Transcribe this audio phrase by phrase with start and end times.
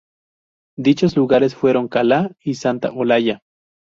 [0.79, 3.43] Dichos lugares fueron Cala y Santa Olalla.